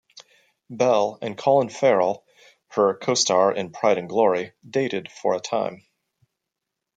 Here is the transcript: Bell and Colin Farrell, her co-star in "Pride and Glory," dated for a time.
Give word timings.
Bell 0.71 1.19
and 1.21 1.37
Colin 1.37 1.69
Farrell, 1.69 2.25
her 2.69 2.97
co-star 2.97 3.53
in 3.53 3.69
"Pride 3.69 3.99
and 3.99 4.09
Glory," 4.09 4.53
dated 4.67 5.11
for 5.11 5.35
a 5.35 5.39
time. 5.39 5.85